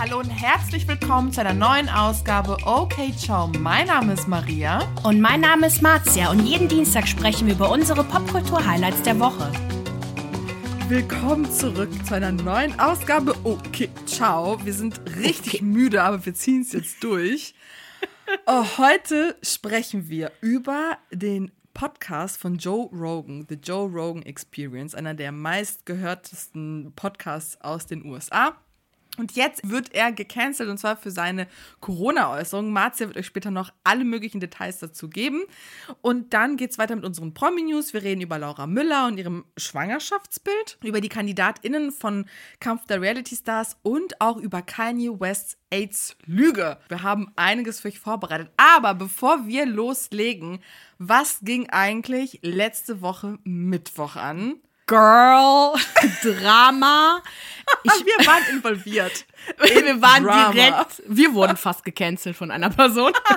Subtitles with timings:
[0.00, 3.48] Hallo und herzlich willkommen zu einer neuen Ausgabe Okay Ciao.
[3.58, 4.88] Mein Name ist Maria.
[5.02, 9.50] Und mein Name ist Marzia und jeden Dienstag sprechen wir über unsere Popkultur-Highlights der Woche.
[10.86, 14.64] Willkommen zurück zu einer neuen Ausgabe Okay Ciao.
[14.64, 15.64] Wir sind richtig okay.
[15.64, 17.54] müde, aber wir ziehen es jetzt durch.
[18.46, 25.14] Oh, heute sprechen wir über den Podcast von Joe Rogan, The Joe Rogan Experience, einer
[25.14, 28.54] der meistgehörtesten Podcasts aus den USA.
[29.18, 31.46] Und jetzt wird er gecancelt und zwar für seine
[31.80, 32.72] Corona-Äußerungen.
[32.72, 35.42] Marzia wird euch später noch alle möglichen Details dazu geben.
[36.00, 37.92] Und dann geht es weiter mit unseren Promi-News.
[37.92, 42.26] Wir reden über Laura Müller und ihrem Schwangerschaftsbild, über die KandidatInnen von
[42.60, 46.78] Kampf der Reality Stars und auch über Kanye Wests AIDS-Lüge.
[46.88, 48.50] Wir haben einiges für euch vorbereitet.
[48.56, 50.60] Aber bevor wir loslegen,
[50.98, 54.56] was ging eigentlich letzte Woche Mittwoch an?
[54.88, 55.74] Girl,
[56.22, 57.22] Drama.
[57.82, 59.26] Ich, wir waren involviert.
[59.76, 60.52] In wir waren Drama.
[60.52, 63.12] direkt, wir wurden fast gecancelt von einer Person.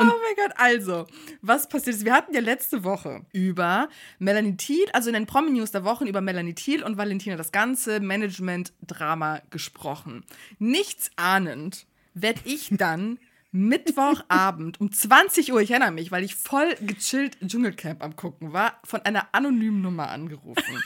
[0.00, 1.06] oh mein Gott, also,
[1.40, 2.04] was passiert ist?
[2.04, 3.88] Wir hatten ja letzte Woche über
[4.18, 8.00] Melanie Thiel, also in den Promi-News der Wochen über Melanie Thiel und Valentina das ganze
[8.00, 10.24] Management-Drama gesprochen.
[10.58, 16.74] Nichts ahnend werde ich dann Mittwochabend um 20 Uhr, ich erinnere mich, weil ich voll
[16.80, 20.82] gechillt Dschungelcamp am gucken war, von einer anonymen Nummer angerufen.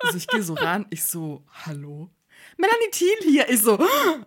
[0.00, 2.10] Also ich gehe so ran, ich so, hallo?
[2.56, 3.48] Melanie Thiel hier.
[3.48, 3.78] Ich so,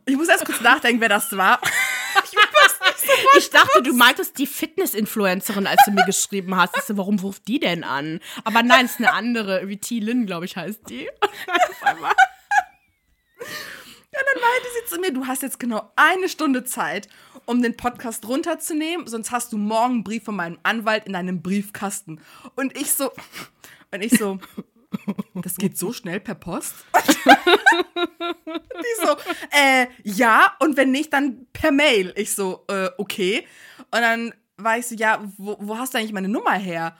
[0.06, 1.60] ich muss erst kurz nachdenken, wer das war.
[3.36, 6.78] Ich, ich dachte, du meintest die Fitness-Influencerin, als du mir geschrieben hast.
[6.78, 8.20] Ich so, warum ruft die denn an?
[8.44, 11.10] Aber nein, es ist eine andere, wie Thielin, glaube ich, heißt die.
[14.14, 17.10] Ja, dann meinte sie zu mir, du hast jetzt genau eine Stunde Zeit,
[17.46, 21.42] um den Podcast runterzunehmen, sonst hast du morgen einen Brief von meinem Anwalt in deinem
[21.42, 22.22] Briefkasten.
[22.56, 23.12] Und ich so,
[23.92, 24.40] und ich so,
[25.34, 26.76] das geht so schnell per Post?
[27.96, 29.16] Die so,
[29.50, 32.14] äh, ja, und wenn nicht, dann per Mail.
[32.16, 33.48] Ich so, äh, okay.
[33.90, 36.96] Und dann war ich so, ja, wo, wo hast du eigentlich meine Nummer her?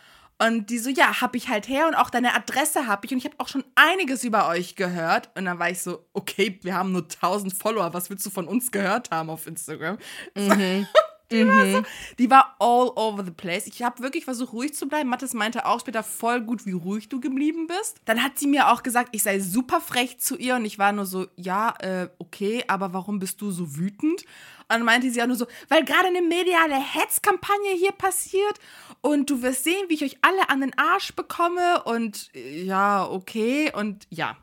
[0.46, 3.12] Und die so, ja, hab ich halt her und auch deine Adresse hab ich.
[3.12, 5.30] Und ich habe auch schon einiges über euch gehört.
[5.36, 7.94] Und dann war ich so, okay, wir haben nur 1000 Follower.
[7.94, 9.98] Was willst du von uns gehört haben auf Instagram?
[10.36, 10.88] Mhm.
[11.32, 11.50] Die, mhm.
[11.50, 11.84] war so,
[12.20, 13.66] die war all over the place.
[13.66, 15.10] Ich habe wirklich versucht, ruhig zu bleiben.
[15.10, 18.02] Mathis meinte auch später voll gut, wie ruhig du geblieben bist.
[18.06, 20.92] Dann hat sie mir auch gesagt, ich sei super frech zu ihr und ich war
[20.92, 24.26] nur so, ja, äh, okay, aber warum bist du so wütend?
[24.64, 28.60] Und dann meinte sie auch nur so, weil gerade eine mediale Hetzkampagne hier passiert
[29.02, 33.08] und du wirst sehen, wie ich euch alle an den Arsch bekomme und äh, ja,
[33.08, 34.38] okay und ja.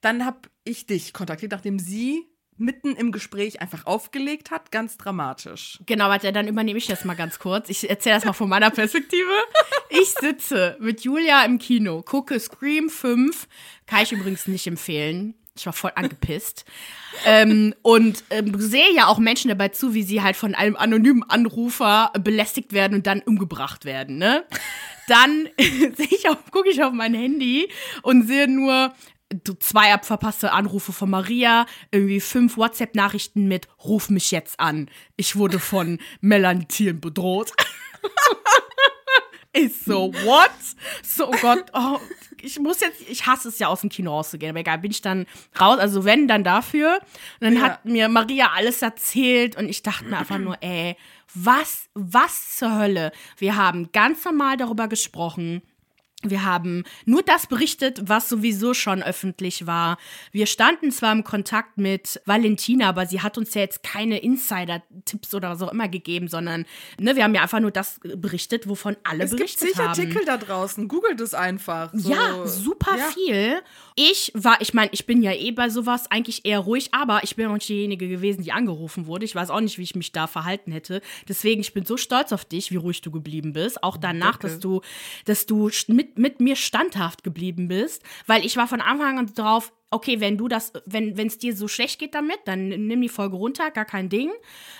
[0.00, 2.26] Dann habe ich dich kontaktiert, nachdem sie
[2.60, 5.80] mitten im Gespräch einfach aufgelegt hat, ganz dramatisch.
[5.86, 7.70] Genau, warte, dann übernehme ich das mal ganz kurz.
[7.70, 9.30] Ich erzähle das mal von meiner Perspektive.
[9.88, 13.48] Ich sitze mit Julia im Kino, gucke Scream 5,
[13.86, 15.34] kann ich übrigens nicht empfehlen.
[15.60, 16.64] Ich war voll angepisst.
[17.26, 21.22] ähm, und ähm, sehe ja auch Menschen dabei zu, wie sie halt von einem anonymen
[21.22, 24.44] Anrufer belästigt werden und dann umgebracht werden, ne?
[25.06, 25.48] Dann
[26.50, 27.68] gucke ich auf mein Handy
[28.02, 28.94] und sehe nur,
[29.58, 34.90] zwei verpasste Anrufe von Maria, irgendwie fünf WhatsApp-Nachrichten mit Ruf mich jetzt an.
[35.16, 37.52] Ich wurde von Melanie Thiel bedroht.
[39.52, 40.50] Ist so, what?
[41.02, 41.98] So, oh Gott, oh,
[42.40, 45.02] ich muss jetzt, ich hasse es ja aus dem Kino rauszugehen, aber egal, bin ich
[45.02, 45.26] dann
[45.60, 47.00] raus, also wenn, dann dafür.
[47.40, 47.62] Und dann ja.
[47.62, 50.96] hat mir Maria alles erzählt und ich dachte mir einfach nur, ey,
[51.34, 53.12] was, was zur Hölle?
[53.38, 55.62] Wir haben ganz normal darüber gesprochen,
[56.22, 59.96] wir haben nur das berichtet, was sowieso schon öffentlich war.
[60.32, 65.34] Wir standen zwar im Kontakt mit Valentina, aber sie hat uns ja jetzt keine Insider-Tipps
[65.34, 66.66] oder was auch immer gegeben, sondern
[66.98, 69.92] ne, wir haben ja einfach nur das berichtet, wovon alle es berichtet haben.
[69.92, 70.88] Es gibt zig Artikel da draußen.
[70.88, 71.90] Googelt es einfach.
[71.94, 72.10] So.
[72.10, 73.04] Ja, super ja.
[73.06, 73.62] viel.
[73.96, 77.34] Ich war, ich meine, ich bin ja eh bei sowas eigentlich eher ruhig, aber ich
[77.36, 79.24] bin auch nicht diejenige gewesen, die angerufen wurde.
[79.24, 81.00] Ich weiß auch nicht, wie ich mich da verhalten hätte.
[81.28, 83.82] Deswegen, ich bin so stolz auf dich, wie ruhig du geblieben bist.
[83.82, 84.48] Auch danach, Danke.
[84.48, 84.82] dass du,
[85.24, 89.72] dass du mit mit, mir standhaft geblieben bist, weil ich war von Anfang an drauf,
[89.90, 93.36] okay, wenn du das, wenn es dir so schlecht geht damit, dann nimm die Folge
[93.36, 94.30] runter, gar kein Ding.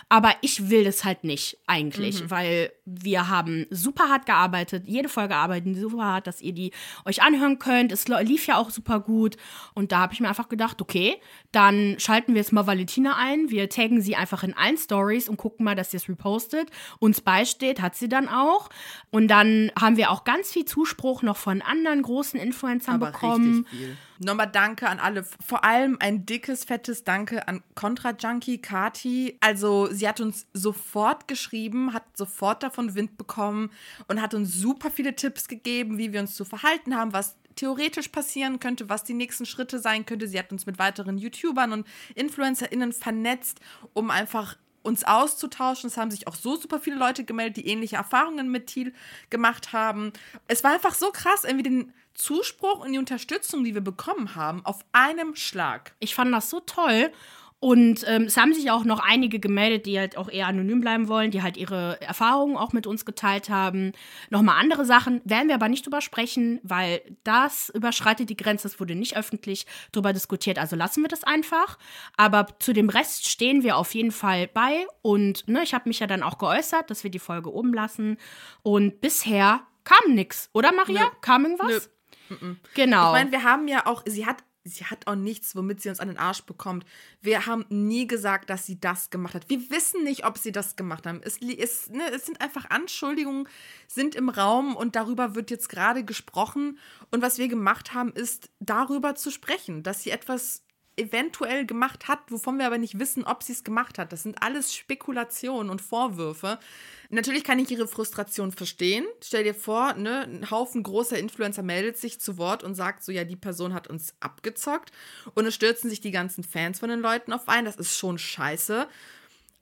[0.08, 2.30] Aber ich will das halt nicht eigentlich, mhm.
[2.30, 6.72] weil wir haben super hart gearbeitet, jede Folge arbeiten super hart, dass ihr die
[7.04, 7.90] euch anhören könnt.
[7.90, 9.36] Es lief ja auch super gut.
[9.74, 11.16] Und da habe ich mir einfach gedacht, okay,
[11.50, 13.50] dann schalten wir jetzt mal Valentina ein.
[13.50, 16.70] Wir taggen sie einfach in allen Stories und gucken mal, dass sie es repostet.
[17.00, 18.68] Uns beisteht, hat sie dann auch.
[19.10, 23.66] Und dann haben wir auch ganz viel Zuspruch noch von anderen großen Influencern Aber bekommen.
[23.70, 25.24] Richtig viel Nochmal Danke an alle.
[25.24, 29.38] Vor allem ein dickes, fettes Danke an Contra Junkie Kati.
[29.40, 33.70] Also, sie hat uns sofort geschrieben, hat sofort davon Wind bekommen
[34.08, 38.08] und hat uns super viele Tipps gegeben, wie wir uns zu verhalten haben, was theoretisch
[38.08, 40.28] passieren könnte, was die nächsten Schritte sein könnte.
[40.28, 43.60] Sie hat uns mit weiteren YouTubern und InfluencerInnen vernetzt,
[43.94, 45.88] um einfach uns auszutauschen.
[45.88, 48.94] Es haben sich auch so super viele Leute gemeldet, die ähnliche Erfahrungen mit Thiel
[49.28, 50.12] gemacht haben.
[50.48, 54.64] Es war einfach so krass, irgendwie den Zuspruch und die Unterstützung, die wir bekommen haben,
[54.64, 55.94] auf einem Schlag.
[56.00, 57.12] Ich fand das so toll.
[57.62, 61.08] Und ähm, es haben sich auch noch einige gemeldet, die halt auch eher anonym bleiben
[61.08, 63.92] wollen, die halt ihre Erfahrungen auch mit uns geteilt haben.
[64.30, 68.80] Nochmal andere Sachen werden wir aber nicht drüber sprechen, weil das überschreitet die Grenze, das
[68.80, 71.76] wurde nicht öffentlich drüber diskutiert, also lassen wir das einfach.
[72.16, 76.00] Aber zu dem Rest stehen wir auf jeden Fall bei und ne, ich habe mich
[76.00, 78.16] ja dann auch geäußert, dass wir die Folge oben lassen.
[78.62, 81.04] Und bisher kam nichts, oder Maria?
[81.04, 81.10] Nö.
[81.20, 81.90] Kam irgendwas?
[82.30, 82.56] Nö.
[82.74, 83.08] Genau.
[83.08, 86.00] Ich meine, wir haben ja auch, sie hat sie hat auch nichts, womit sie uns
[86.00, 86.84] an den Arsch bekommt.
[87.20, 89.48] Wir haben nie gesagt, dass sie das gemacht hat.
[89.48, 91.20] Wir wissen nicht, ob sie das gemacht haben.
[91.22, 93.48] Es, es, ne, es sind einfach Anschuldigungen,
[93.88, 96.78] sind im Raum und darüber wird jetzt gerade gesprochen.
[97.10, 100.62] Und was wir gemacht haben, ist darüber zu sprechen, dass sie etwas
[101.00, 104.12] eventuell gemacht hat, wovon wir aber nicht wissen, ob sie es gemacht hat.
[104.12, 106.58] Das sind alles Spekulationen und Vorwürfe.
[107.08, 109.04] Natürlich kann ich ihre Frustration verstehen.
[109.22, 113.10] Stell dir vor, ne, ein Haufen großer Influencer meldet sich zu Wort und sagt so,
[113.10, 114.92] ja, die Person hat uns abgezockt.
[115.34, 117.64] Und es stürzen sich die ganzen Fans von den Leuten auf ein.
[117.64, 118.86] Das ist schon scheiße.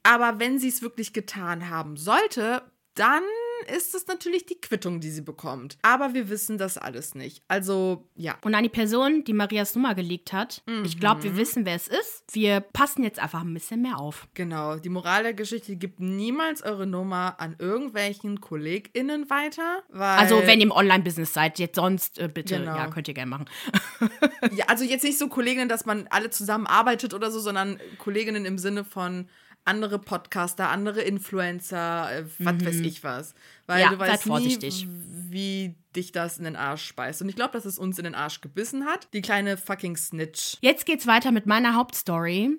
[0.03, 2.63] Aber wenn sie es wirklich getan haben sollte,
[2.95, 3.23] dann
[3.67, 5.79] ist es natürlich die Quittung, die sie bekommt.
[5.83, 7.43] Aber wir wissen das alles nicht.
[7.49, 8.37] Also, ja.
[8.43, 10.85] Und an die Person, die Marias Nummer gelegt hat, mhm.
[10.85, 12.25] ich glaube, wir wissen, wer es ist.
[12.33, 14.29] Wir passen jetzt einfach ein bisschen mehr auf.
[14.35, 14.77] Genau.
[14.77, 19.83] Die Moral der Geschichte gibt niemals eure Nummer an irgendwelchen KollegInnen weiter.
[19.93, 22.77] also, wenn ihr im Online-Business seid, jetzt sonst äh, bitte, genau.
[22.77, 23.47] ja, könnt ihr gerne machen.
[24.53, 28.45] ja, also jetzt nicht so Kolleginnen, dass man alle zusammen arbeitet oder so, sondern Kolleginnen
[28.45, 29.29] im Sinne von
[29.65, 32.67] andere Podcaster, andere Influencer, äh, was mhm.
[32.67, 33.35] weiß ich was.
[33.67, 34.59] Weil ja, du weißt nie,
[35.31, 37.21] wie dich das in den Arsch speist.
[37.23, 39.09] Und ich glaube, dass es uns in den Arsch gebissen hat.
[39.13, 40.57] Die kleine fucking Snitch.
[40.61, 42.51] Jetzt geht's weiter mit meiner Hauptstory.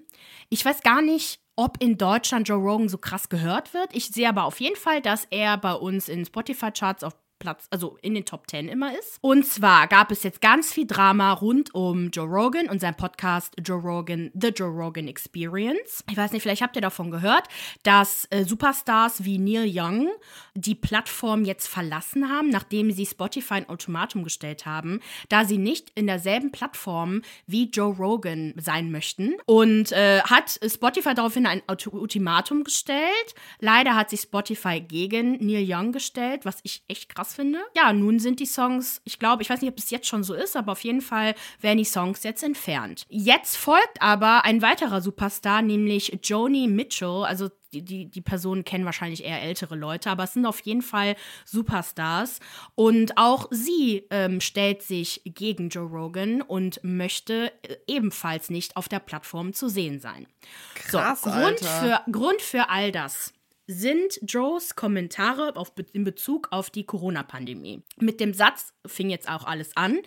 [0.50, 3.96] Ich weiß gar nicht, ob in Deutschland Joe Rogan so krass gehört wird.
[3.96, 7.98] Ich sehe aber auf jeden Fall, dass er bei uns in Spotify-Charts auf Platz, also
[8.02, 9.18] in den Top 10 immer ist.
[9.22, 13.56] Und zwar gab es jetzt ganz viel Drama rund um Joe Rogan und sein Podcast
[13.66, 16.04] Joe Rogan, The Joe Rogan Experience.
[16.10, 17.48] Ich weiß nicht, vielleicht habt ihr davon gehört,
[17.84, 20.10] dass äh, Superstars wie Neil Young
[20.54, 25.00] die Plattform jetzt verlassen haben, nachdem sie Spotify ein Ultimatum gestellt haben,
[25.30, 29.36] da sie nicht in derselben Plattform wie Joe Rogan sein möchten.
[29.46, 33.36] Und äh, hat Spotify daraufhin ein Ultimatum gestellt.
[33.60, 37.60] Leider hat sich Spotify gegen Neil Young gestellt, was ich echt krass krass finde.
[37.76, 40.34] Ja, nun sind die Songs, ich glaube, ich weiß nicht, ob es jetzt schon so
[40.34, 43.06] ist, aber auf jeden Fall werden die Songs jetzt entfernt.
[43.10, 48.86] Jetzt folgt aber ein weiterer Superstar, nämlich Joni Mitchell, also die, die, die Personen kennen
[48.86, 51.16] wahrscheinlich eher ältere Leute, aber es sind auf jeden Fall
[51.46, 52.40] Superstars.
[52.74, 58.90] Und auch sie ähm, stellt sich gegen Joe Rogan und möchte äh, ebenfalls nicht auf
[58.90, 60.26] der Plattform zu sehen sein.
[60.74, 63.34] Krass, so, Grund, Für, Grund für all das
[63.72, 67.84] sind Joes Kommentare auf, in Bezug auf die Corona-Pandemie.
[68.00, 70.00] Mit dem Satz fing jetzt auch alles an.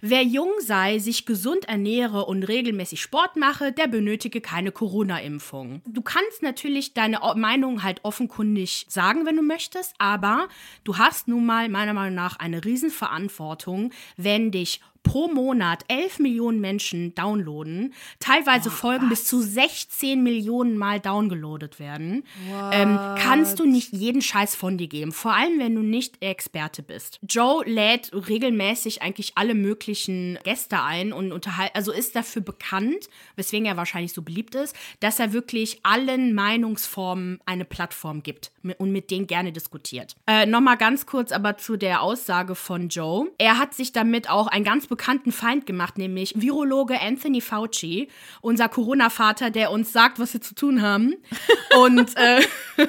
[0.00, 5.80] Wer jung sei, sich gesund ernähre und regelmäßig Sport mache, der benötige keine Corona-Impfung.
[5.86, 10.48] Du kannst natürlich deine Meinung halt offenkundig sagen, wenn du möchtest, aber
[10.82, 16.60] du hast nun mal meiner Meinung nach eine Riesenverantwortung, wenn dich pro Monat 11 Millionen
[16.60, 19.10] Menschen downloaden, teilweise oh, Folgen was?
[19.10, 22.24] bis zu 16 Millionen Mal downgeloadet werden,
[22.72, 25.12] ähm, kannst du nicht jeden Scheiß von dir geben.
[25.12, 27.20] Vor allem, wenn du nicht Experte bist.
[27.28, 33.66] Joe lädt regelmäßig eigentlich alle möglichen Gäste ein und unterhält, also ist dafür bekannt, weswegen
[33.66, 39.10] er wahrscheinlich so beliebt ist, dass er wirklich allen Meinungsformen eine Plattform gibt und mit
[39.10, 40.16] denen gerne diskutiert.
[40.26, 43.30] Äh, Nochmal ganz kurz aber zu der Aussage von Joe.
[43.38, 48.06] Er hat sich damit auch ein ganz bekannten Feind gemacht, nämlich Virologe Anthony Fauci,
[48.40, 51.16] unser Corona-Vater, der uns sagt, was wir zu tun haben.
[51.76, 52.42] Und äh,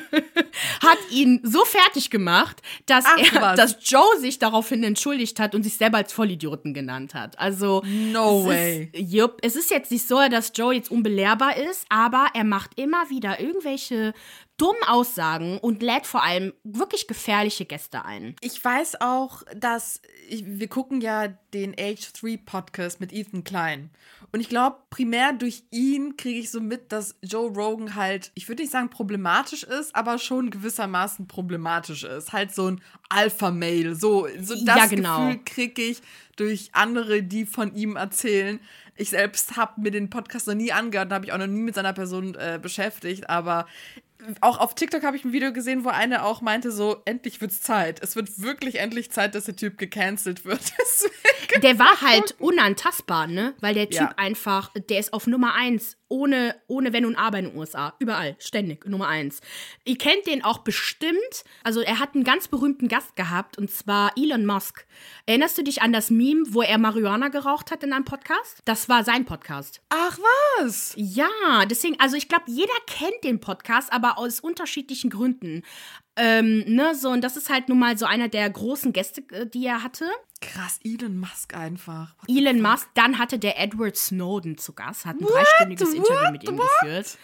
[0.84, 5.78] hat ihn so fertig gemacht, dass, er, dass Joe sich daraufhin entschuldigt hat und sich
[5.78, 7.40] selber als Vollidioten genannt hat.
[7.40, 8.90] Also no way.
[8.92, 12.80] Ist, jupp, es ist jetzt nicht so, dass Joe jetzt unbelehrbar ist, aber er macht
[12.80, 14.14] immer wieder irgendwelche
[14.58, 18.36] dumm Aussagen und lädt vor allem wirklich gefährliche Gäste ein.
[18.42, 23.90] Ich weiß auch, dass ich, wir gucken ja den Age 3 Podcast mit Ethan Klein.
[24.32, 28.48] Und ich glaube, primär durch ihn kriege ich so mit, dass Joe Rogan halt, ich
[28.48, 32.34] würde nicht sagen problematisch ist, aber schon gewissermaßen problematisch ist.
[32.34, 33.96] Halt so ein Alpha-Mail.
[33.96, 35.28] So, so das Ja, genau.
[35.28, 36.02] Gefühl kriege ich
[36.36, 38.60] durch andere, die von ihm erzählen.
[38.98, 41.76] Ich selbst habe mir den Podcast noch nie angehört, habe ich auch noch nie mit
[41.76, 43.68] seiner Person äh, beschäftigt, aber
[44.42, 47.62] auch auf TikTok habe ich ein Video gesehen, wo eine auch meinte, so, endlich wird's
[47.62, 48.02] Zeit.
[48.02, 50.60] Es wird wirklich endlich Zeit, dass der Typ gecancelt wird.
[50.80, 51.25] Deswegen.
[51.64, 53.54] Der war halt unantastbar, ne?
[53.62, 54.14] Weil der Typ Ja.
[54.18, 57.94] einfach, der ist auf Nummer eins, ohne, ohne Wenn und Aber in den USA.
[58.00, 59.42] Überall, ständig, Nummer eins.
[59.86, 61.44] Ihr kennt den auch bestimmt.
[61.64, 64.86] Also er hat einen ganz berühmten Gast gehabt, und zwar Elon Musk.
[65.26, 68.60] Erinnerst du dich an das Meme, wo er Marihuana geraucht hat in einem Podcast?
[68.66, 69.82] Das war sein Podcast.
[69.90, 70.18] Ach
[70.60, 70.94] was?
[70.98, 75.64] Ja, deswegen, also ich glaube, jeder kennt den Podcast, aber aus unterschiedlichen Gründen.
[76.18, 79.46] Ähm, ne, so, und das ist halt nun mal so einer der großen Gäste, äh,
[79.48, 80.06] die er hatte.
[80.42, 82.14] Krass, Elon Musk einfach.
[82.20, 82.62] What Elon?
[82.62, 85.96] Musk, dann hatte der Edward Snowden zu Gast, hat ein dreistündiges What?
[85.96, 86.68] Interview mit ihm What?
[86.82, 87.18] geführt.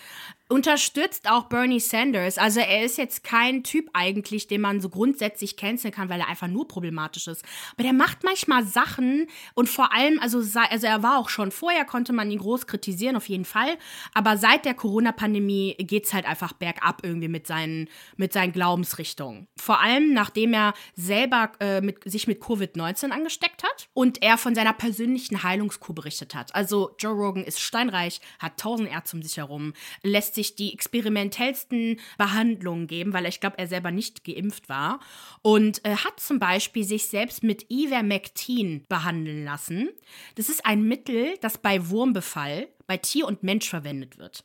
[0.51, 2.37] Unterstützt auch Bernie Sanders.
[2.37, 6.27] Also er ist jetzt kein Typ eigentlich, den man so grundsätzlich canceln kann, weil er
[6.27, 7.45] einfach nur problematisch ist.
[7.71, 11.85] Aber der macht manchmal Sachen und vor allem, also, also er war auch schon vorher,
[11.85, 13.77] konnte man ihn groß kritisieren, auf jeden Fall.
[14.13, 19.47] Aber seit der Corona-Pandemie geht es halt einfach bergab irgendwie mit seinen, mit seinen Glaubensrichtungen.
[19.55, 24.53] Vor allem, nachdem er selber äh, mit, sich mit Covid-19 angesteckt hat und er von
[24.53, 26.53] seiner persönlichen Heilungskur berichtet hat.
[26.53, 29.71] Also Joe Rogan ist steinreich, hat tausend Ärzte um sich herum,
[30.03, 34.99] lässt sich die experimentellsten Behandlungen geben, weil ich glaube, er selber nicht geimpft war
[35.41, 39.89] und äh, hat zum Beispiel sich selbst mit Ivermectin behandeln lassen.
[40.35, 44.43] Das ist ein Mittel, das bei Wurmbefall bei Tier und Mensch verwendet wird.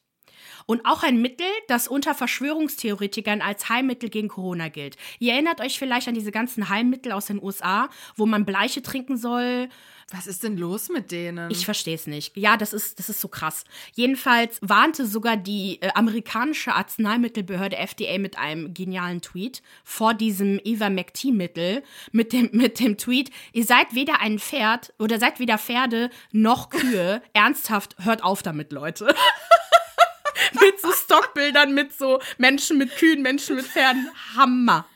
[0.66, 4.96] Und auch ein Mittel, das unter Verschwörungstheoretikern als Heilmittel gegen Corona gilt.
[5.18, 9.16] Ihr erinnert euch vielleicht an diese ganzen Heilmittel aus den USA, wo man Bleiche trinken
[9.16, 9.68] soll.
[10.12, 11.50] Was ist denn los mit denen?
[11.50, 12.36] Ich verstehe es nicht.
[12.36, 13.64] Ja, das ist, das ist so krass.
[13.94, 21.82] Jedenfalls warnte sogar die äh, amerikanische Arzneimittelbehörde FDA mit einem genialen Tweet vor diesem Ivermectin-Mittel
[22.12, 26.70] mit dem, mit dem Tweet, ihr seid weder ein Pferd oder seid weder Pferde noch
[26.70, 27.20] Kühe.
[27.32, 29.06] Ernsthaft, hört auf damit, Leute.
[30.52, 34.08] mit so Stockbildern, mit so Menschen mit Kühen, Menschen mit Pferden.
[34.36, 34.86] Hammer.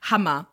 [0.00, 0.46] Hammer.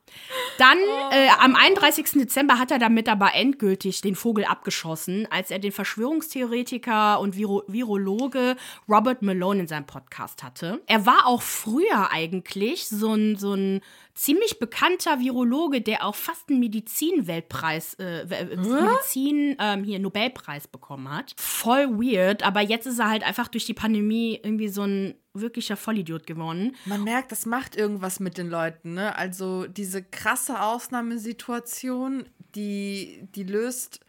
[0.57, 0.77] Dann
[1.11, 2.11] äh, am 31.
[2.11, 7.63] Dezember hat er damit aber endgültig den Vogel abgeschossen, als er den Verschwörungstheoretiker und Viro
[7.67, 8.55] Virologe
[8.87, 10.81] Robert Malone in seinem Podcast hatte.
[10.87, 13.81] Er war auch früher eigentlich so ein, so ein
[14.13, 21.09] ziemlich bekannter Virologe, der auch fast einen Medizinweltpreis, äh, äh, Medizin, ähm, hier Nobelpreis bekommen
[21.09, 21.33] hat.
[21.37, 25.77] Voll weird, aber jetzt ist er halt einfach durch die Pandemie irgendwie so ein wirklicher
[25.77, 26.75] Vollidiot geworden.
[26.85, 29.15] Man merkt, das macht irgendwas mit den Leuten, ne?
[29.15, 32.25] Also diese krasse Ausnahmesituation,
[32.55, 33.99] die, die löst.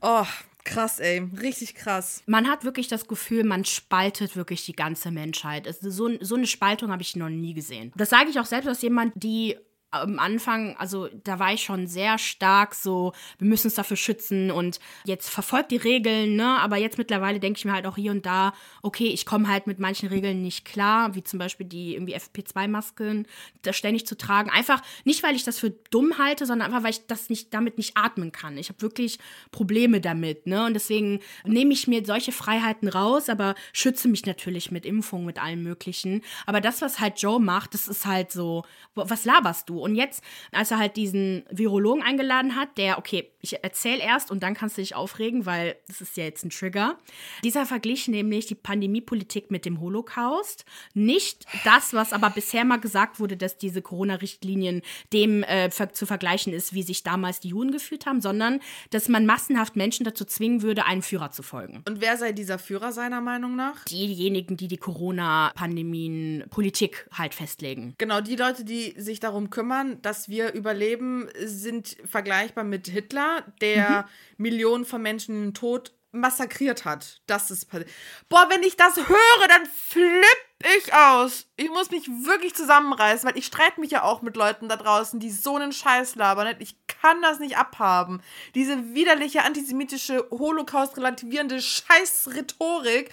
[0.00, 0.26] Oh,
[0.64, 1.28] krass, ey.
[1.40, 2.22] Richtig krass.
[2.26, 5.72] Man hat wirklich das Gefühl, man spaltet wirklich die ganze Menschheit.
[5.80, 7.92] So, so eine Spaltung habe ich noch nie gesehen.
[7.96, 9.56] Das sage ich auch selbst als jemand, die
[10.02, 14.50] am Anfang, also da war ich schon sehr stark so, wir müssen uns dafür schützen
[14.50, 16.58] und jetzt verfolgt die Regeln, ne?
[16.60, 19.66] Aber jetzt mittlerweile denke ich mir halt auch hier und da, okay, ich komme halt
[19.66, 23.26] mit manchen Regeln nicht klar, wie zum Beispiel die irgendwie FP2-Masken
[23.62, 24.50] da ständig zu tragen.
[24.50, 27.78] Einfach nicht, weil ich das für dumm halte, sondern einfach, weil ich das nicht, damit
[27.78, 28.58] nicht atmen kann.
[28.58, 29.18] Ich habe wirklich
[29.50, 30.66] Probleme damit, ne?
[30.66, 35.40] Und deswegen nehme ich mir solche Freiheiten raus, aber schütze mich natürlich mit Impfungen, mit
[35.40, 36.22] allem Möglichen.
[36.46, 39.83] Aber das, was halt Joe macht, das ist halt so, was laberst du?
[39.84, 44.42] Und jetzt, als er halt diesen Virologen eingeladen hat, der, okay, ich erzähle erst und
[44.42, 46.98] dann kannst du dich aufregen, weil das ist ja jetzt ein Trigger.
[47.44, 50.64] Dieser verglich nämlich die Pandemiepolitik mit dem Holocaust.
[50.94, 54.80] Nicht das, was aber bisher mal gesagt wurde, dass diese Corona-Richtlinien
[55.12, 58.60] dem äh, zu vergleichen ist, wie sich damals die Juden gefühlt haben, sondern
[58.90, 61.82] dass man massenhaft Menschen dazu zwingen würde, einem Führer zu folgen.
[61.86, 63.84] Und wer sei dieser Führer seiner Meinung nach?
[63.84, 67.94] Diejenigen, die die Corona-Pandemien-Politik halt festlegen.
[67.98, 74.08] Genau, die Leute, die sich darum kümmern, dass wir überleben, sind vergleichbar mit Hitler, der
[74.36, 77.20] Millionen von Menschen in den Tod massakriert hat.
[77.26, 77.90] Das ist passiert.
[78.28, 81.46] Boah, wenn ich das höre, dann flipp ich aus.
[81.56, 85.20] Ich muss mich wirklich zusammenreißen, weil ich streite mich ja auch mit Leuten da draußen,
[85.20, 86.56] die so einen Scheiß labern.
[86.60, 88.22] Ich kann das nicht abhaben.
[88.54, 93.10] Diese widerliche antisemitische, Holocaust-relativierende Scheiß-Rhetorik.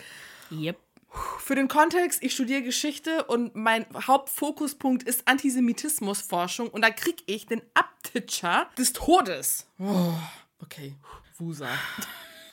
[0.51, 0.77] Yep.
[1.39, 7.45] Für den Kontext, ich studiere Geschichte und mein Hauptfokuspunkt ist Antisemitismusforschung und da krieg ich
[7.45, 9.67] den Abtitscher des Todes.
[9.77, 10.13] Oh,
[10.61, 10.95] okay,
[11.37, 11.67] Wusa.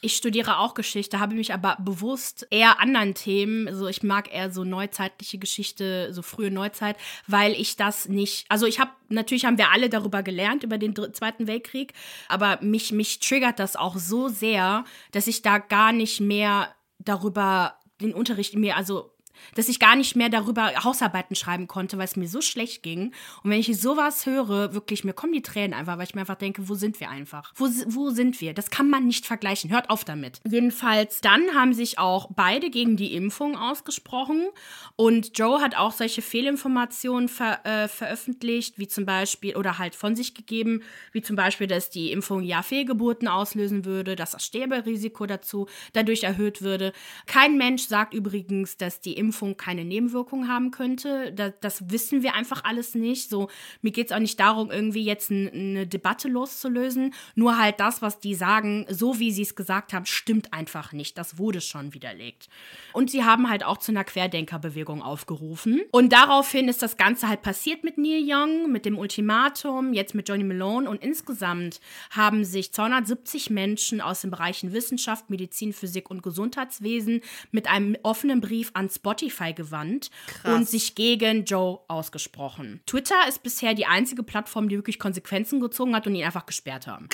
[0.00, 4.52] Ich studiere auch Geschichte, habe mich aber bewusst eher anderen Themen, also ich mag eher
[4.52, 6.96] so neuzeitliche Geschichte, so frühe Neuzeit,
[7.26, 10.94] weil ich das nicht, also ich habe, natürlich haben wir alle darüber gelernt, über den
[10.94, 11.94] Dr Zweiten Weltkrieg,
[12.28, 17.74] aber mich, mich triggert das auch so sehr, dass ich da gar nicht mehr darüber
[18.00, 19.10] den Unterricht mir, also
[19.54, 23.12] dass ich gar nicht mehr darüber Hausarbeiten schreiben konnte, weil es mir so schlecht ging.
[23.42, 26.36] Und wenn ich sowas höre, wirklich, mir kommen die Tränen einfach, weil ich mir einfach
[26.36, 27.52] denke, wo sind wir einfach?
[27.56, 28.54] Wo, wo sind wir?
[28.54, 29.70] Das kann man nicht vergleichen.
[29.70, 30.40] Hört auf damit.
[30.48, 34.48] Jedenfalls, dann haben sich auch beide gegen die Impfung ausgesprochen.
[34.96, 40.16] Und Joe hat auch solche Fehlinformationen ver, äh, veröffentlicht, wie zum Beispiel, oder halt von
[40.16, 45.26] sich gegeben, wie zum Beispiel, dass die Impfung ja Fehlgeburten auslösen würde, dass das Sterberisiko
[45.26, 46.92] dazu dadurch erhöht würde.
[47.26, 51.32] Kein Mensch sagt übrigens, dass die Impfung Impfung keine Nebenwirkungen haben könnte.
[51.34, 53.28] Das, das wissen wir einfach alles nicht.
[53.28, 53.48] So,
[53.82, 57.12] mir geht es auch nicht darum, irgendwie jetzt ein, eine Debatte loszulösen.
[57.34, 61.18] Nur halt das, was die sagen, so wie sie es gesagt haben, stimmt einfach nicht.
[61.18, 62.48] Das wurde schon widerlegt.
[62.94, 65.82] Und sie haben halt auch zu einer Querdenkerbewegung aufgerufen.
[65.90, 70.26] Und daraufhin ist das Ganze halt passiert mit Neil Young, mit dem Ultimatum, jetzt mit
[70.26, 70.88] Johnny Malone.
[70.88, 71.80] Und insgesamt
[72.10, 77.20] haben sich 270 Menschen aus den Bereichen Wissenschaft, Medizin, Physik und Gesundheitswesen
[77.50, 80.54] mit einem offenen Brief an Spotify Spotify gewandt Krass.
[80.54, 82.80] und sich gegen Joe ausgesprochen.
[82.86, 86.86] Twitter ist bisher die einzige Plattform, die wirklich Konsequenzen gezogen hat und ihn einfach gesperrt
[86.86, 87.08] haben.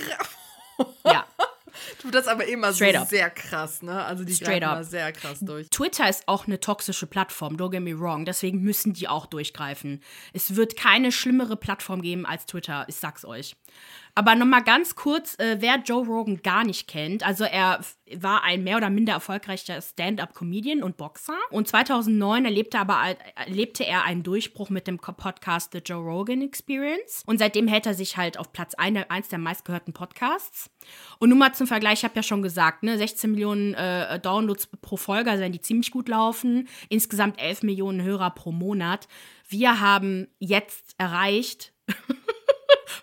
[1.04, 1.24] ja.
[2.02, 3.08] Du das aber immer Straight so up.
[3.08, 4.04] sehr krass, ne?
[4.04, 5.68] Also die Straight immer sehr krass durch.
[5.70, 8.24] Twitter ist auch eine toxische Plattform, don't get me wrong.
[8.24, 10.00] Deswegen müssen die auch durchgreifen.
[10.32, 13.56] Es wird keine schlimmere Plattform geben als Twitter, ich sag's euch.
[14.16, 17.26] Aber nochmal ganz kurz, äh, wer Joe Rogan gar nicht kennt.
[17.26, 17.80] Also er
[18.16, 21.36] war ein mehr oder minder erfolgreicher Stand-up-Comedian und Boxer.
[21.50, 27.24] Und 2009 erlebte, aber, erlebte er einen Durchbruch mit dem Podcast The Joe Rogan Experience.
[27.26, 30.70] Und seitdem hält er sich halt auf Platz 1 der meistgehörten Podcasts.
[31.18, 34.68] Und nun mal zum Vergleich, ich habe ja schon gesagt, ne, 16 Millionen äh, Downloads
[34.80, 36.68] pro Folge, also wenn die ziemlich gut laufen.
[36.88, 39.08] Insgesamt 11 Millionen Hörer pro Monat.
[39.48, 41.72] Wir haben jetzt erreicht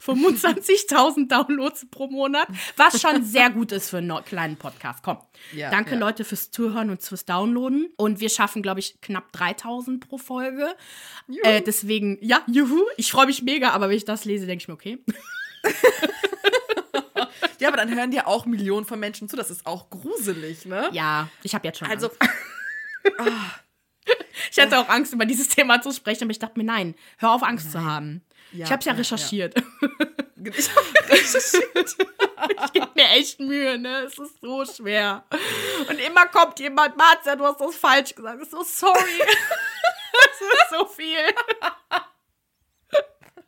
[0.06, 2.48] 25.000 Downloads pro Monat,
[2.78, 5.04] was schon sehr gut ist für einen kleinen Podcast.
[5.04, 5.18] Komm.
[5.54, 6.00] Ja, Danke, ja.
[6.00, 7.90] Leute, fürs Zuhören und fürs Downloaden.
[7.98, 10.76] Und wir schaffen, glaube ich, knapp 3.000 pro Folge.
[11.44, 12.84] Äh, deswegen, ja, juhu.
[12.98, 15.00] Ich freue mich mega, aber wenn ich das lese, denke ich mir, okay.
[17.60, 19.36] ja, aber dann hören dir auch Millionen von Menschen zu.
[19.36, 20.90] Das ist auch gruselig, ne?
[20.92, 21.88] Ja, ich habe jetzt schon.
[21.88, 22.10] Also.
[23.20, 23.24] oh.
[24.52, 27.32] Ich hatte auch Angst, über dieses Thema zu sprechen, aber ich dachte mir, nein, hör
[27.32, 27.72] auf, Angst nein.
[27.72, 28.22] zu haben.
[28.54, 29.56] Ja, ich habe es ja, ja recherchiert.
[29.64, 29.88] Ja.
[30.44, 31.96] Ich habe recherchiert.
[32.66, 34.06] ich gebe mir echt Mühe, ne?
[34.08, 35.24] Es ist so schwer.
[35.88, 38.42] Und immer kommt jemand, Marcia, du hast das falsch gesagt.
[38.42, 39.20] Ich so, sorry.
[39.20, 41.28] das ist so viel.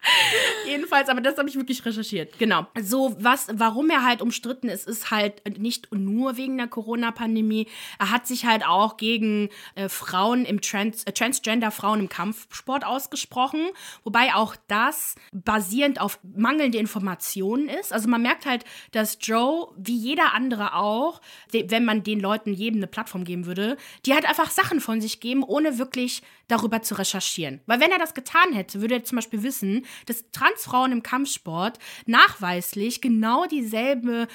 [0.67, 2.37] Jedenfalls, aber das habe ich wirklich recherchiert.
[2.39, 2.67] Genau.
[2.81, 7.67] So, was, warum er halt umstritten ist, ist halt nicht nur wegen der Corona-Pandemie.
[7.99, 13.61] Er hat sich halt auch gegen äh, Frauen im Trans, äh, Transgender-Frauen im Kampfsport ausgesprochen.
[14.03, 17.93] Wobei auch das basierend auf mangelnde Informationen ist.
[17.93, 22.79] Also man merkt halt, dass Joe, wie jeder andere auch, wenn man den Leuten jedem
[22.79, 26.95] eine Plattform geben würde, die halt einfach Sachen von sich geben, ohne wirklich darüber zu
[26.95, 27.61] recherchieren.
[27.65, 31.79] Weil wenn er das getan hätte, würde er zum Beispiel wissen, dass Transfrauen im Kampfsport
[32.05, 34.27] nachweislich genau dieselbe,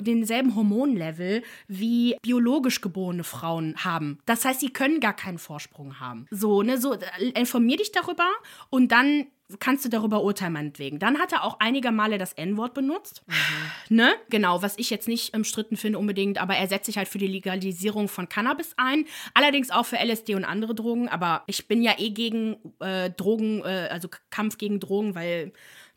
[0.00, 4.18] denselben Hormonlevel wie biologisch geborene Frauen haben.
[4.26, 6.26] Das heißt, sie können gar keinen Vorsprung haben.
[6.30, 6.96] So, ne, so,
[7.34, 8.28] informier dich darüber
[8.70, 9.26] und dann
[9.58, 10.98] kannst du darüber urteilen, meinetwegen.
[10.98, 13.22] Dann hat er auch einige Male das N-Wort benutzt.
[13.26, 13.96] Mhm.
[13.96, 14.14] Ne?
[14.30, 17.26] Genau, was ich jetzt nicht umstritten finde unbedingt, aber er setzt sich halt für die
[17.26, 19.04] Legalisierung von Cannabis ein.
[19.34, 23.62] Allerdings auch für LSD und andere Drogen, aber ich bin ja eh gegen äh, Drogen,
[23.62, 25.52] äh, also Kampf gegen Drogen, weil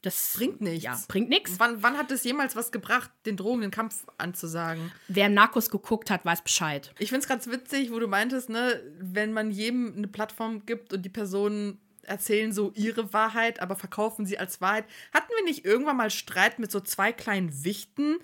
[0.06, 0.84] das bringt nichts.
[0.84, 1.56] Ja, bringt nichts.
[1.58, 4.92] Wann, wann hat es jemals was gebracht, den Drogen den Kampf anzusagen?
[5.08, 6.94] Wer Narcos geguckt hat, weiß Bescheid.
[7.00, 10.94] Ich finde es ganz witzig, wo du meintest, ne, wenn man jedem eine Plattform gibt
[10.94, 14.86] und die Personen erzählen so ihre Wahrheit, aber verkaufen sie als Wahrheit.
[15.14, 18.18] Hatten wir nicht irgendwann mal Streit mit so zwei kleinen Wichten,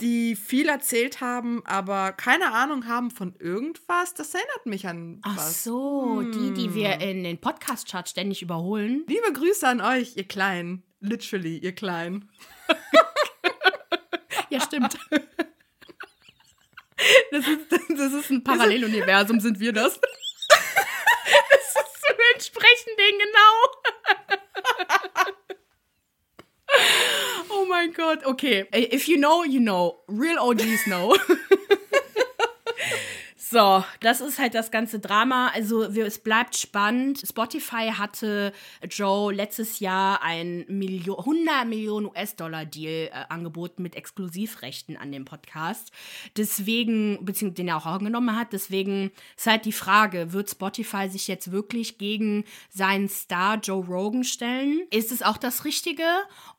[0.00, 4.14] die viel erzählt haben, aber keine Ahnung haben von irgendwas?
[4.14, 5.36] Das erinnert mich an was.
[5.38, 6.32] Ach so, hm.
[6.32, 9.04] die, die wir in den Podcast-Charts ständig überholen.
[9.06, 10.82] Liebe Grüße an euch, ihr Kleinen.
[11.00, 12.30] Literally, ihr Kleinen.
[14.50, 14.98] ja, stimmt.
[17.30, 20.00] Das ist, das ist ein Paralleluniversum, sind wir das?
[22.44, 23.54] sprechen den genau.
[27.50, 28.66] oh mein Gott, okay.
[28.72, 30.00] If you know, you know.
[30.08, 31.16] Real OGs know.
[33.54, 35.46] So, das ist halt das ganze Drama.
[35.54, 37.22] Also wir, es bleibt spannend.
[37.24, 38.52] Spotify hatte
[38.90, 45.92] Joe letztes Jahr ein Million, 100 Millionen US-Dollar-Deal äh, angeboten mit Exklusivrechten an dem Podcast.
[46.36, 48.52] Deswegen, beziehungsweise den er auch angenommen hat.
[48.52, 54.24] Deswegen ist halt die Frage, wird Spotify sich jetzt wirklich gegen seinen Star Joe Rogan
[54.24, 54.80] stellen?
[54.90, 56.02] Ist es auch das Richtige?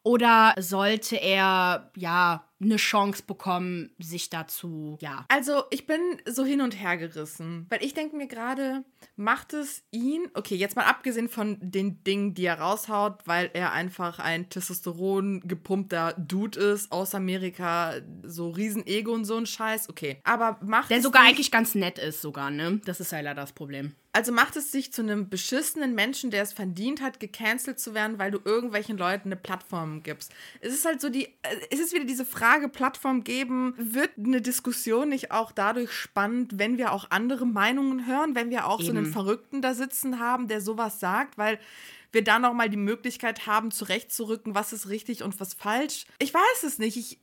[0.04, 5.26] Oder sollte er, ja, eine Chance bekommen, sich dazu, ja.
[5.28, 8.84] Also ich bin so hin und her gerissen, weil ich denke mir gerade,
[9.16, 13.74] macht es ihn, okay, jetzt mal abgesehen von den Dingen, die er raushaut, weil er
[13.74, 20.20] einfach ein Testosteron gepumpter Dude ist aus Amerika, so Riesenego und so ein Scheiß, okay.
[20.24, 22.80] Aber macht Der sogar eigentlich ganz nett ist sogar, ne?
[22.86, 23.96] Das ist ja leider das Problem.
[24.16, 28.18] Also macht es sich zu einem beschissenen Menschen, der es verdient hat, gecancelt zu werden,
[28.18, 30.34] weil du irgendwelchen Leuten eine Plattform gibst.
[30.62, 31.28] Es ist halt so die,
[31.70, 36.78] es ist wieder diese Frage, Plattform geben, wird eine Diskussion nicht auch dadurch spannend, wenn
[36.78, 38.86] wir auch andere Meinungen hören, wenn wir auch Eben.
[38.86, 41.60] so einen Verrückten da sitzen haben, der sowas sagt, weil
[42.16, 46.06] wir da nochmal die Möglichkeit haben, zurechtzurücken, was ist richtig und was falsch.
[46.20, 46.96] Ich weiß es nicht.
[46.96, 47.20] Ich,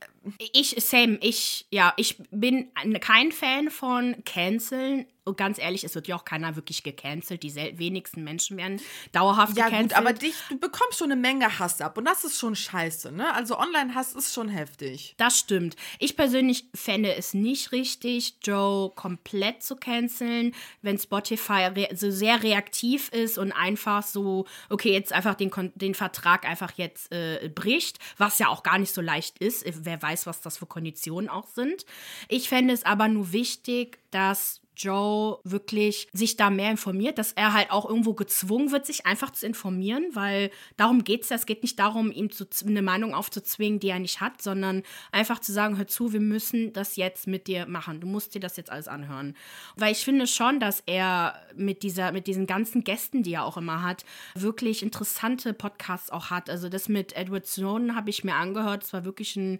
[0.53, 5.07] ich Sam, ich, ja, ich bin kein Fan von Canceln.
[5.25, 7.43] Und ganz ehrlich, es wird ja auch keiner wirklich gecancelt.
[7.43, 8.81] Die wenigsten Menschen werden
[9.13, 9.91] dauerhaft ja, gecancelt.
[9.91, 11.97] Ja, gut, aber dich, du bekommst schon eine Menge Hass ab.
[11.97, 13.33] Und das ist schon scheiße, ne?
[13.33, 15.15] Also Online-Hass ist schon heftig.
[15.17, 15.77] Das stimmt.
[15.99, 23.09] Ich persönlich fände es nicht richtig, Joe komplett zu canceln, wenn Spotify so sehr reaktiv
[23.09, 28.39] ist und einfach so, okay, jetzt einfach den, den Vertrag einfach jetzt äh, bricht, was
[28.39, 29.63] ja auch gar nicht so leicht ist.
[29.85, 31.85] Wer weiß, was das für Konditionen auch sind.
[32.27, 37.53] Ich fände es aber nur wichtig, dass Joe wirklich sich da mehr informiert, dass er
[37.53, 41.35] halt auch irgendwo gezwungen wird, sich einfach zu informieren, weil darum geht es ja.
[41.35, 45.39] Es geht nicht darum, ihm zu, eine Meinung aufzuzwingen, die er nicht hat, sondern einfach
[45.39, 47.99] zu sagen, hör zu, wir müssen das jetzt mit dir machen.
[47.99, 49.35] Du musst dir das jetzt alles anhören.
[49.75, 53.57] Weil ich finde schon, dass er mit, dieser, mit diesen ganzen Gästen, die er auch
[53.57, 54.05] immer hat,
[54.35, 56.49] wirklich interessante Podcasts auch hat.
[56.49, 58.83] Also das mit Edward Snowden habe ich mir angehört.
[58.83, 59.59] Es war wirklich ein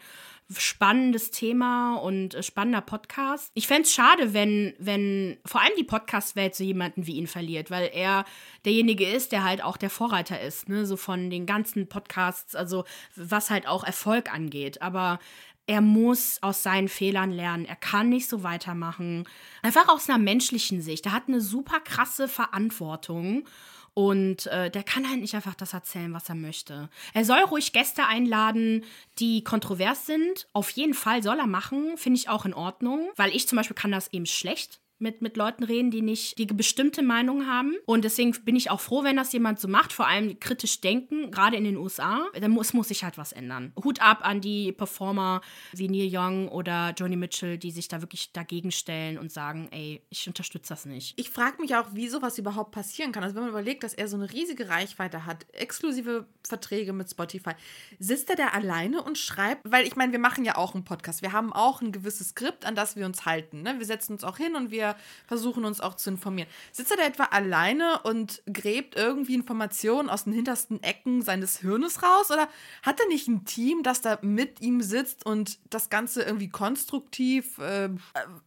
[0.57, 3.51] spannendes Thema und äh, spannender Podcast.
[3.53, 7.71] Ich fände es schade, wenn, wenn vor allem die Podcast-Welt so jemanden wie ihn verliert,
[7.71, 8.25] weil er
[8.65, 12.85] derjenige ist, der halt auch der Vorreiter ist, ne, so von den ganzen Podcasts, also
[13.15, 14.81] was halt auch Erfolg angeht.
[14.81, 15.19] Aber
[15.65, 17.65] er muss aus seinen Fehlern lernen.
[17.65, 19.25] Er kann nicht so weitermachen.
[19.61, 21.05] Einfach aus einer menschlichen Sicht.
[21.05, 23.45] Er hat eine super krasse Verantwortung.
[23.93, 26.89] Und äh, der kann halt nicht einfach das erzählen, was er möchte.
[27.13, 28.85] Er soll ruhig Gäste einladen,
[29.19, 30.47] die kontrovers sind.
[30.53, 33.75] Auf jeden Fall soll er machen, finde ich auch in Ordnung, weil ich zum Beispiel
[33.75, 37.75] kann das eben schlecht mit, mit Leuten reden, die nicht die bestimmte Meinung haben.
[37.85, 41.29] Und deswegen bin ich auch froh, wenn das jemand so macht, vor allem kritisch denken,
[41.29, 42.25] gerade in den USA.
[42.39, 43.73] Da muss, muss sich halt was ändern.
[43.83, 45.41] Hut ab an die Performer
[45.73, 50.01] wie Neil Young oder Joni Mitchell, die sich da wirklich dagegen stellen und sagen, ey,
[50.09, 51.19] ich unterstütze das nicht.
[51.19, 53.23] Ich frage mich auch, wie sowas überhaupt passieren kann.
[53.23, 57.51] Also wenn man überlegt, dass er so eine riesige Reichweite hat, exklusive Verträge mit Spotify,
[57.99, 61.21] sitzt er da alleine und schreibt, weil ich meine, wir machen ja auch einen Podcast.
[61.21, 63.61] Wir haben auch ein gewisses Skript, an das wir uns halten.
[63.63, 63.75] Ne?
[63.79, 64.92] Wir setzen uns auch hin und wir
[65.27, 66.49] versuchen uns auch zu informieren.
[66.71, 72.03] Sitzt er da etwa alleine und gräbt irgendwie Informationen aus den hintersten Ecken seines Hirnes
[72.03, 72.31] raus?
[72.31, 72.47] Oder
[72.81, 77.57] hat er nicht ein Team, das da mit ihm sitzt und das Ganze irgendwie konstruktiv
[77.59, 77.89] äh,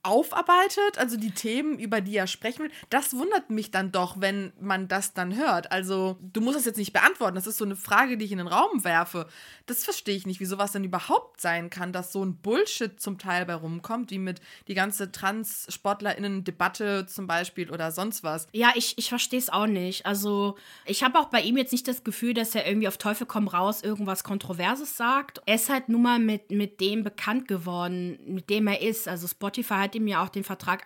[0.03, 0.99] aufarbeitet?
[0.99, 2.73] Also die Themen, über die er sprechen will?
[2.91, 5.73] Das wundert mich dann doch, wenn man das dann hört.
[5.73, 7.35] Also du musst das jetzt nicht beantworten.
[7.35, 9.29] Das ist so eine Frage, die ich in den Raum werfe.
[9.67, 13.19] Das verstehe ich nicht, wie sowas denn überhaupt sein kann, dass so ein Bullshit zum
[13.19, 18.47] Teil bei rumkommt, wie mit die ganze Trans-SportlerInnen Debatte zum Beispiel oder sonst was.
[18.53, 20.07] Ja, ich, ich verstehe es auch nicht.
[20.07, 23.27] Also, ich habe auch bei ihm jetzt nicht das Gefühl, dass er irgendwie auf Teufel
[23.27, 25.41] komm raus irgendwas Kontroverses sagt.
[25.47, 29.09] Er ist halt nun mal mit, mit dem bekannt geworden, mit dem er ist.
[29.09, 30.85] Also, Spotify hat ihm ja auch den Vertrag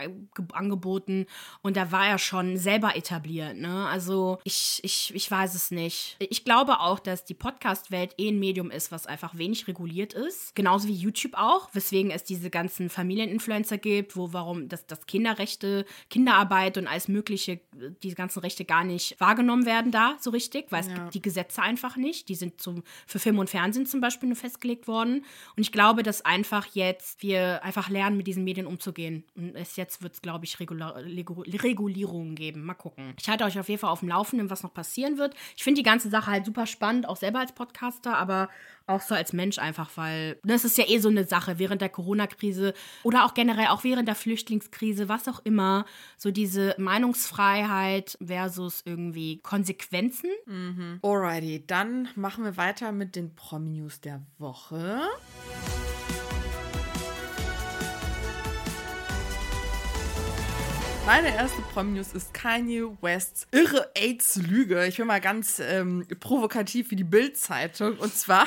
[0.53, 1.27] angeboten
[1.63, 3.57] und da war er schon selber etabliert.
[3.57, 3.87] Ne?
[3.87, 6.17] Also, ich, ich, ich weiß es nicht.
[6.19, 10.55] Ich glaube auch, dass die Podcast-Welt eh ein Medium ist, was einfach wenig reguliert ist.
[10.55, 15.30] Genauso wie YouTube auch, weswegen es diese ganzen Familieninfluencer gibt, wo warum das, das Kinder
[15.31, 17.61] Kinderrechte, Kinderarbeit und alles Mögliche,
[18.03, 20.95] diese ganzen Rechte gar nicht wahrgenommen werden da so richtig, weil es ja.
[20.95, 22.29] gibt die Gesetze einfach nicht.
[22.29, 25.25] Die sind zum, für Film und Fernsehen zum Beispiel nur festgelegt worden.
[25.57, 29.25] Und ich glaube, dass einfach jetzt wir einfach lernen, mit diesen Medien umzugehen.
[29.37, 32.65] Und es jetzt wird es, glaube ich, Regular Regulierungen geben.
[32.65, 33.15] Mal gucken.
[33.19, 35.35] Ich halte euch auf jeden Fall auf dem Laufenden, was noch passieren wird.
[35.57, 38.49] Ich finde die ganze Sache halt super spannend, auch selber als Podcaster, aber
[38.91, 41.89] auch so als Mensch einfach, weil das ist ja eh so eine Sache während der
[41.89, 48.83] Corona-Krise oder auch generell auch während der Flüchtlingskrise, was auch immer, so diese Meinungsfreiheit versus
[48.85, 50.31] irgendwie Konsequenzen.
[50.47, 50.99] Mhm.
[51.03, 55.01] Alrighty, dann machen wir weiter mit den Prom-News der Woche.
[61.07, 64.87] Meine erste Prom-News ist Kanye Wests irre AIDS-Lüge.
[64.87, 67.97] Ich bin mal ganz ähm, provokativ wie die Bild-Zeitung.
[67.99, 68.47] Und zwar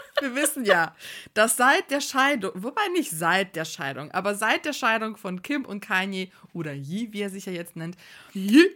[0.21, 0.95] wir wissen ja,
[1.33, 5.65] dass seit der Scheidung, wobei nicht seit der Scheidung, aber seit der Scheidung von Kim
[5.65, 7.95] und Kanye oder Yi, wie er sich ja jetzt nennt,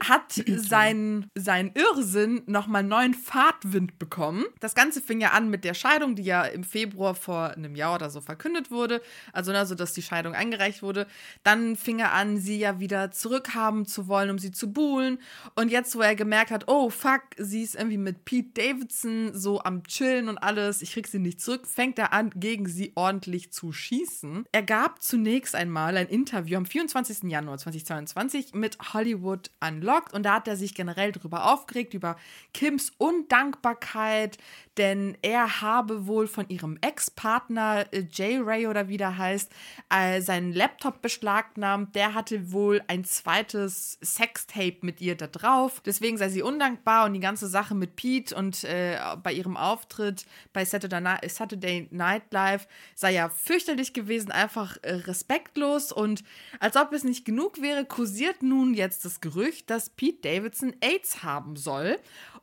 [0.03, 4.45] hat sein, sein Irrsinn nochmal neuen Fahrtwind bekommen.
[4.59, 7.95] Das Ganze fing ja an mit der Scheidung, die ja im Februar vor einem Jahr
[7.95, 9.01] oder so verkündet wurde.
[9.33, 11.07] Also, also dass die Scheidung eingereicht wurde.
[11.43, 15.19] Dann fing er an, sie ja wieder zurückhaben zu wollen, um sie zu buhlen.
[15.55, 19.61] Und jetzt, wo er gemerkt hat, oh fuck, sie ist irgendwie mit Pete Davidson so
[19.61, 23.51] am Chillen und alles, ich krieg sie nicht zurück, fängt er an, gegen sie ordentlich
[23.51, 24.45] zu schießen.
[24.51, 27.29] Er gab zunächst einmal ein Interview am 24.
[27.29, 32.17] Januar 2022 mit Hollywood Unlocked und da hat er sich generell darüber aufgeregt, über
[32.53, 34.37] Kims Undankbarkeit,
[34.77, 39.51] denn er habe wohl von ihrem Ex-Partner äh, Jay Ray oder wie der heißt,
[39.89, 41.95] äh, seinen Laptop beschlagnahmt.
[41.95, 45.81] Der hatte wohl ein zweites Sextape mit ihr da drauf.
[45.85, 50.25] Deswegen sei sie undankbar und die ganze Sache mit Pete und äh, bei ihrem Auftritt
[50.53, 56.23] bei Saturday Night, Saturday Night Live sei ja fürchterlich gewesen, einfach äh, respektlos und
[56.59, 61.23] als ob es nicht genug wäre, kursiert nun jetzt das Gerücht, dass Pete Davidson AIDS
[61.23, 61.99] haben soll.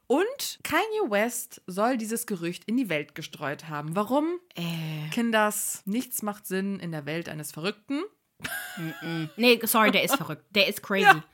[0.06, 3.96] Und Kanye West soll dieses Gerücht in die Welt gestreut haben.
[3.96, 4.40] Warum?
[4.54, 5.08] Äh.
[5.11, 8.02] Kinders, nichts macht Sinn in der Welt eines Verrückten.
[9.37, 10.44] Nee, sorry, der ist verrückt.
[10.50, 11.04] Der ist crazy.
[11.04, 11.24] Ja.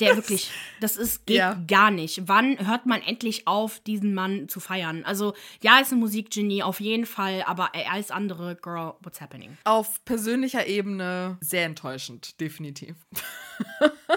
[0.00, 1.54] Der wirklich, das ist, geht ja.
[1.66, 2.28] gar nicht.
[2.28, 5.04] Wann hört man endlich auf, diesen Mann zu feiern?
[5.04, 9.56] Also, ja, er ist ein Musikgenie, auf jeden Fall, aber alles andere, girl, what's happening?
[9.64, 12.96] Auf persönlicher Ebene sehr enttäuschend, definitiv.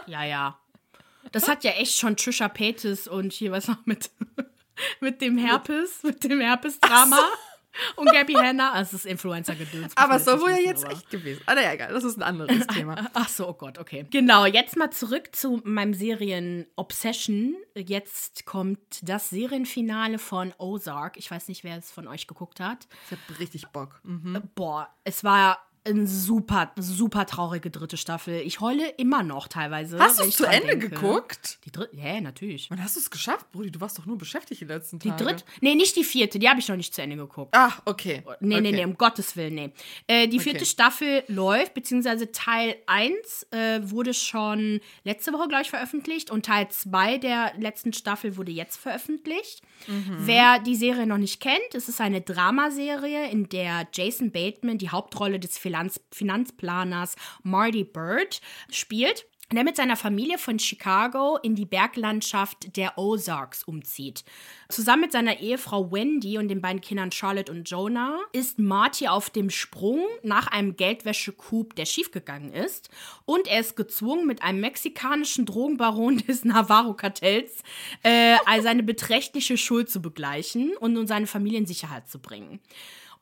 [0.08, 0.60] Ja, ja.
[1.32, 4.12] Das hat ja echt schon Trisha Paytas und hier was noch mit,
[5.00, 7.20] mit dem Herpes, mit dem Herpes-Drama.
[7.96, 9.94] Und Gabby Hanna, also das ist Influencer-Gedöns.
[9.96, 10.94] Aber so wohl ja jetzt aber.
[10.94, 11.42] echt gewesen.
[11.46, 13.10] Ah, naja, egal, das ist ein anderes Thema.
[13.14, 14.06] Ach so, oh Gott, okay.
[14.12, 17.56] Genau, jetzt mal zurück zu meinem Serien-Obsession.
[17.76, 21.18] Jetzt kommt das Serienfinale von Ozark.
[21.18, 22.88] Ich weiß nicht, wer es von euch geguckt hat.
[23.06, 24.00] Ich hab richtig Bock.
[24.04, 24.42] Mhm.
[24.56, 28.42] Boah, es war eine super, super traurige dritte Staffel.
[28.42, 30.00] Ich heule immer noch teilweise.
[30.00, 30.90] Hast du es zu Ende denke.
[30.90, 31.60] geguckt?
[31.66, 32.70] Die dritte, ja, natürlich.
[32.70, 33.72] Wann hast du es geschafft, Brudi?
[33.72, 35.16] Du warst doch nur beschäftigt die letzten Tage.
[35.16, 35.44] Die dritte?
[35.62, 36.40] Nee, nicht die vierte.
[36.40, 37.50] Die habe ich noch nicht zu Ende geguckt.
[37.56, 38.24] Ach, okay.
[38.40, 38.62] Nee, okay.
[38.62, 39.72] nee, nee, um Gottes Willen, nee.
[40.08, 40.66] Äh, die vierte okay.
[40.66, 46.68] Staffel läuft, beziehungsweise Teil 1 äh, wurde schon letzte Woche, glaube ich, veröffentlicht und Teil
[46.70, 49.62] 2 der letzten Staffel wurde jetzt veröffentlicht.
[49.88, 50.18] Mhm.
[50.20, 54.90] Wer die Serie noch nicht kennt, es ist eine Dramaserie, in der Jason Bateman die
[54.90, 61.66] Hauptrolle des Finanz Finanzplaners Marty Bird spielt der mit seiner Familie von Chicago in die
[61.66, 64.24] Berglandschaft der Ozarks umzieht.
[64.70, 69.30] Zusammen mit seiner Ehefrau Wendy und den beiden Kindern Charlotte und Jonah ist Marty auf
[69.30, 72.90] dem Sprung nach einem Geldwäschecoup, der schiefgegangen ist.
[73.26, 77.62] Und er ist gezwungen, mit einem mexikanischen Drogenbaron des Navarro-Kartells
[78.02, 82.60] äh, seine beträchtliche Schuld zu begleichen und nun seine Familie in Sicherheit zu bringen.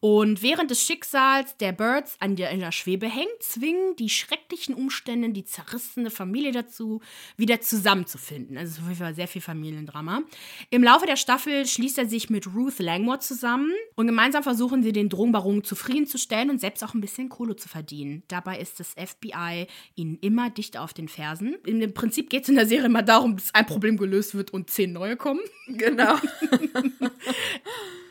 [0.04, 4.76] Und während des Schicksals der Birds an der, in der Schwebe hängt, zwingen die schrecklichen
[4.76, 7.00] Umstände die zerrissene Familie dazu,
[7.38, 8.58] wieder zusammenzufinden.
[8.58, 10.24] Also es ist sehr viel Familiendrama.
[10.72, 14.92] Im Laufe der Staffel schließt er sich mit Ruth Langmore zusammen und gemeinsam versuchen sie,
[14.92, 18.24] den Drogenbaron zufriedenzustellen und selbst auch ein bisschen Kohle zu verdienen.
[18.28, 21.56] Dabei ist das FBI ihnen immer dicht auf den Fersen.
[21.66, 24.70] Im Prinzip geht es in der Serie immer darum, dass ein Problem gelöst wird und
[24.70, 25.40] zehn neue kommen.
[25.68, 26.18] Genau.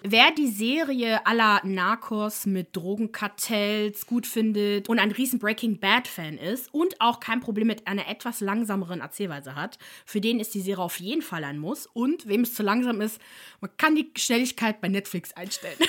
[0.05, 6.38] Wer die Serie aller Narcos mit Drogenkartells gut findet und ein riesen Breaking Bad Fan
[6.38, 10.61] ist und auch kein Problem mit einer etwas langsameren Erzählweise hat, für den ist die
[10.61, 11.87] Serie auf jeden Fall ein Muss.
[11.87, 13.21] Und wem es zu langsam ist,
[13.61, 15.79] man kann die Schnelligkeit bei Netflix einstellen.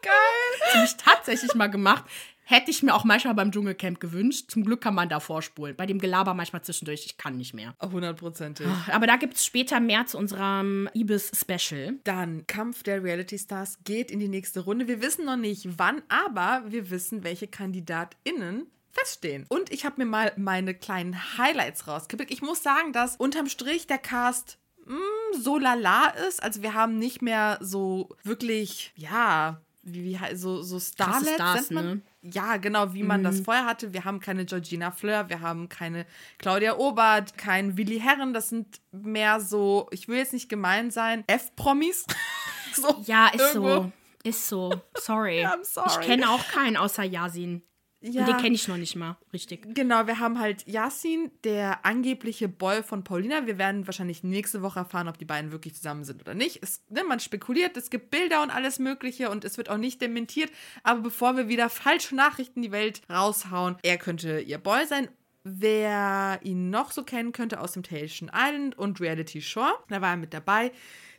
[0.00, 0.12] Geil.
[0.60, 2.04] Das habe ich tatsächlich mal gemacht.
[2.44, 4.50] Hätte ich mir auch manchmal beim Dschungelcamp gewünscht.
[4.50, 5.76] Zum Glück kann man da vorspulen.
[5.76, 7.74] Bei dem Gelaber manchmal zwischendurch, ich kann nicht mehr.
[7.80, 8.66] Hundertprozentig.
[8.92, 11.94] Aber da gibt es später mehr zu unserem Ibis-Special.
[12.04, 14.88] Dann Kampf der Reality Stars geht in die nächste Runde.
[14.88, 19.46] Wir wissen noch nicht wann, aber wir wissen, welche KandidatInnen feststehen.
[19.48, 22.30] Und ich habe mir mal meine kleinen Highlights rausgepickt.
[22.30, 26.42] Ich muss sagen, dass unterm Strich der Cast mh, mm, so lala ist.
[26.42, 32.00] Also wir haben nicht mehr so wirklich, ja, wie, so, so Starlets, Stars, ne?
[32.22, 33.24] Ja, genau, wie man mhm.
[33.24, 33.92] das vorher hatte.
[33.92, 36.06] Wir haben keine Georgina Fleur, wir haben keine
[36.38, 38.32] Claudia Obert, kein Willi Herren.
[38.32, 42.06] Das sind mehr so, ich will jetzt nicht gemein sein, F-Promis.
[42.74, 43.68] so ja, ist irgendwo.
[43.68, 43.92] so.
[44.24, 44.72] Ist so.
[44.96, 45.44] Sorry.
[45.44, 45.88] I'm sorry.
[45.90, 47.62] Ich kenne auch keinen außer Yasin.
[48.06, 48.20] Ja.
[48.20, 49.74] Und den kenne ich noch nicht mal, richtig.
[49.74, 53.46] Genau, wir haben halt Yasin, der angebliche Boy von Paulina.
[53.46, 56.62] Wir werden wahrscheinlich nächste Woche erfahren, ob die beiden wirklich zusammen sind oder nicht.
[56.62, 60.02] Es, ne, man spekuliert, es gibt Bilder und alles Mögliche und es wird auch nicht
[60.02, 60.50] dementiert.
[60.82, 65.08] Aber bevor wir wieder falsche Nachrichten in die Welt raushauen, er könnte ihr Boy sein
[65.46, 70.16] Wer ihn noch so kennen könnte aus Temptation Island und Reality Shore, da war er
[70.16, 70.72] mit dabei.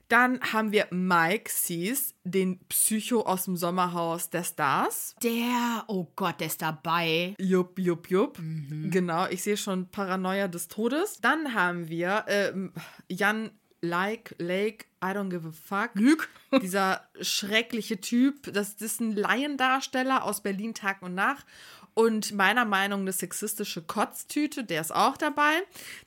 [0.07, 5.15] Dann haben wir Mike Sees, den Psycho aus dem Sommerhaus der Stars.
[5.23, 7.35] Der, oh Gott, der ist dabei.
[7.39, 8.39] Jupp, jupp, jupp.
[8.39, 8.91] Mhm.
[8.91, 11.19] Genau, ich sehe schon Paranoia des Todes.
[11.21, 12.53] Dann haben wir äh,
[13.09, 15.91] Jan Like, Lake, I don't give a fuck.
[15.93, 16.27] Lüg.
[16.61, 18.51] Dieser schreckliche Typ.
[18.51, 21.45] Das, das ist ein Laiendarsteller aus Berlin Tag und Nacht
[21.95, 25.53] und meiner Meinung nach eine sexistische Kotztüte, der ist auch dabei.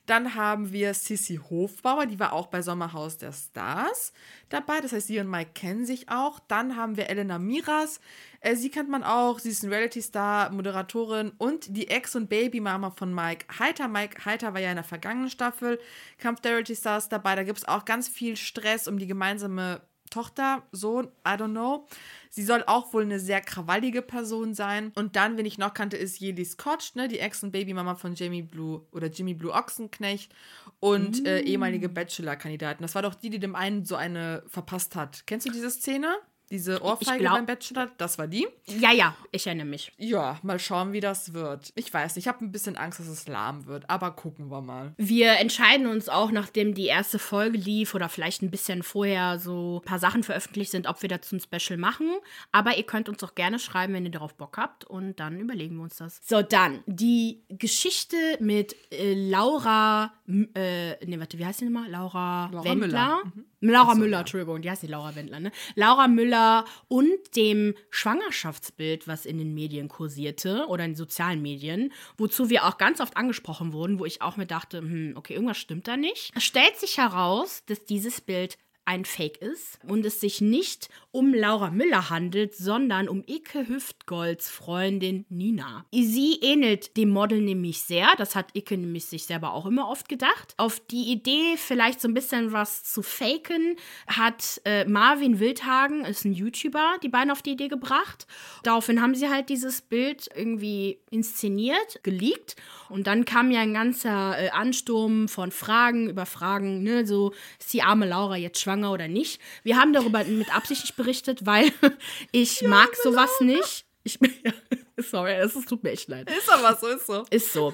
[0.05, 4.13] Dann haben wir Sissy Hofbauer, die war auch bei Sommerhaus der Stars
[4.49, 4.81] dabei.
[4.81, 6.39] Das heißt, sie und Mike kennen sich auch.
[6.47, 7.99] Dann haben wir Elena Miras.
[8.41, 9.39] Äh, sie kennt man auch.
[9.39, 13.87] Sie ist ein Reality-Star, Moderatorin und die Ex- und Babymama von Mike Heiter.
[13.87, 15.79] Mike Heiter war ja in der vergangenen Staffel
[16.19, 17.35] Kampf der Reality Stars dabei.
[17.35, 21.85] Da gibt es auch ganz viel Stress um die gemeinsame Tochter, Sohn, I don't know.
[22.29, 24.91] Sie soll auch wohl eine sehr krawallige Person sein.
[24.95, 28.15] Und dann, wen ich noch kannte, ist Yeli Scotch, ne, die Ex- und Babymama von
[28.15, 30.33] Jamie Blue oder Jimmy Blue Ochsenknecht
[30.79, 31.25] und mm.
[31.25, 32.81] äh, ehemalige Bachelor-Kandidatin.
[32.81, 35.23] Das war doch die, die dem einen so eine verpasst hat.
[35.25, 36.15] Kennst du diese Szene?
[36.51, 38.47] Diese Ohrfeige glaub, beim Bachelor, das war die?
[38.65, 39.91] Ja, ja, ich erinnere mich.
[39.97, 41.71] Ja, mal schauen, wie das wird.
[41.75, 44.61] Ich weiß nicht, ich habe ein bisschen Angst, dass es lahm wird, aber gucken wir
[44.61, 44.93] mal.
[44.97, 49.81] Wir entscheiden uns auch, nachdem die erste Folge lief oder vielleicht ein bisschen vorher so
[49.83, 52.09] ein paar Sachen veröffentlicht sind, ob wir dazu ein Special machen.
[52.51, 55.77] Aber ihr könnt uns auch gerne schreiben, wenn ihr darauf Bock habt und dann überlegen
[55.77, 56.19] wir uns das.
[56.23, 61.89] So, dann die Geschichte mit äh, Laura, äh, ne, warte, wie heißt die nochmal?
[61.89, 62.87] Laura, Laura Wendler.
[62.87, 63.21] Müller.
[63.25, 63.45] Mhm.
[63.61, 64.19] Laura so, Müller, ja.
[64.21, 65.51] Entschuldigung, die heißt nicht Laura Wendler, ne?
[65.75, 71.91] Laura Müller und dem Schwangerschaftsbild, was in den Medien kursierte oder in den sozialen Medien,
[72.17, 75.57] wozu wir auch ganz oft angesprochen wurden, wo ich auch mir dachte, hm, okay, irgendwas
[75.57, 76.31] stimmt da nicht.
[76.35, 78.57] Es stellt sich heraus, dass dieses Bild
[78.89, 84.49] ein Fake ist und es sich nicht um Laura Müller handelt, sondern um Icke Hüftgolds
[84.49, 85.85] Freundin Nina.
[85.91, 90.09] Sie ähnelt dem Model nämlich sehr, das hat Icke nämlich sich selber auch immer oft
[90.09, 90.55] gedacht.
[90.57, 93.75] Auf die Idee, vielleicht so ein bisschen was zu faken,
[94.07, 98.25] hat äh, Marvin Wildhagen, ist ein YouTuber, die beiden auf die Idee gebracht.
[98.63, 102.55] Daraufhin haben sie halt dieses Bild irgendwie inszeniert, geleakt
[102.89, 107.71] und dann kam ja ein ganzer äh, Ansturm von Fragen über Fragen, ne, so ist
[107.73, 109.41] die arme Laura jetzt schwanger oder nicht.
[109.63, 111.71] Wir haben darüber mit Absicht nicht berichtet, weil
[112.31, 113.85] ich ja, mag sowas nicht.
[114.03, 114.51] Ich, ja,
[114.97, 116.29] sorry, es tut mir echt leid.
[116.29, 117.25] Ist aber so, ist so.
[117.29, 117.73] Ist so.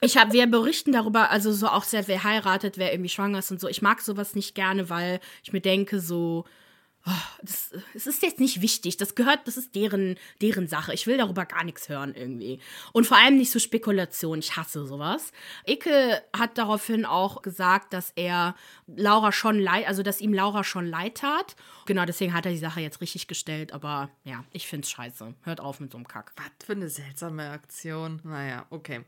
[0.00, 3.50] Ich habe, wir berichten darüber, also so auch sehr, wer heiratet, wer irgendwie schwanger ist
[3.50, 3.68] und so.
[3.68, 6.44] Ich mag sowas nicht gerne, weil ich mir denke, so,
[7.06, 8.96] oh, das, das, ist jetzt nicht wichtig.
[8.96, 10.92] Das gehört, das ist deren, deren Sache.
[10.92, 12.58] Ich will darüber gar nichts hören irgendwie.
[12.92, 14.40] Und vor allem nicht so Spekulation.
[14.40, 15.32] Ich hasse sowas.
[15.66, 18.54] Icke hat daraufhin auch gesagt, dass er
[18.86, 21.56] Laura schon leid, also dass ihm Laura schon leid tat.
[21.86, 23.72] Genau, deswegen hat er die Sache jetzt richtig gestellt.
[23.72, 25.34] Aber ja, ich find's scheiße.
[25.42, 26.32] Hört auf mit so einem Kack.
[26.36, 28.20] Was für eine seltsame Aktion.
[28.24, 29.04] Naja, okay.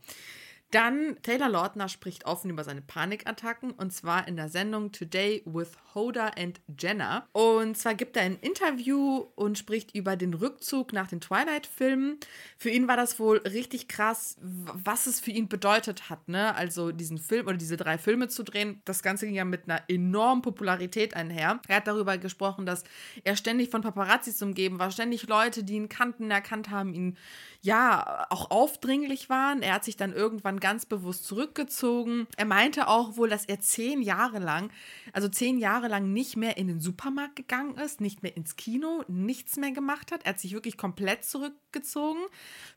[0.70, 5.70] Dann Taylor Lautner spricht offen über seine Panikattacken und zwar in der Sendung Today with
[5.94, 7.26] Hoda and Jenna.
[7.32, 12.18] Und zwar gibt er ein Interview und spricht über den Rückzug nach den Twilight-Filmen.
[12.58, 16.54] Für ihn war das wohl richtig krass, was es für ihn bedeutet hat, ne?
[16.54, 18.82] Also diesen Film oder diese drei Filme zu drehen.
[18.84, 21.60] Das Ganze ging ja mit einer enormen Popularität einher.
[21.66, 22.84] Er hat darüber gesprochen, dass
[23.24, 27.16] er ständig von Paparazzis umgeben war, ständig Leute, die ihn kannten, erkannt haben, ihn
[27.62, 29.62] ja auch aufdringlich waren.
[29.62, 32.26] Er hat sich dann irgendwann ganz bewusst zurückgezogen.
[32.36, 34.70] Er meinte auch wohl, dass er zehn Jahre lang,
[35.12, 39.04] also zehn Jahre lang nicht mehr in den Supermarkt gegangen ist, nicht mehr ins Kino,
[39.08, 40.24] nichts mehr gemacht hat.
[40.24, 42.20] Er hat sich wirklich komplett zurückgezogen.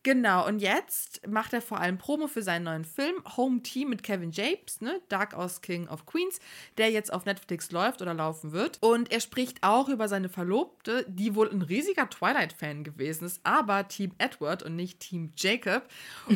[0.04, 4.04] Genau, und jetzt macht er vor allem Promo für seinen neuen Film Home Team mit
[4.04, 6.40] Kevin James, ne, Dark aus King of Queens,
[6.78, 8.78] der jetzt auf Netflix läuft oder laufen wird.
[8.82, 13.88] Und er spricht auch über seine Verlobte, die wohl ein riesiger Twilight-Fan gewesen ist, aber
[13.88, 15.88] Team Edward und nicht Team Jacob.